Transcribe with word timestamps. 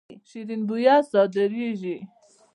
شیرین 0.29 0.61
بویه 0.67 0.95
صادریږي. 1.11 1.97